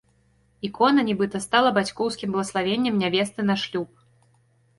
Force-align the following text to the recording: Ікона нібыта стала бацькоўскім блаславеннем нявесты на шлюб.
Ікона 0.69 1.03
нібыта 1.09 1.41
стала 1.45 1.69
бацькоўскім 1.77 2.33
блаславеннем 2.37 2.95
нявесты 3.03 3.41
на 3.53 3.61
шлюб. 3.67 3.89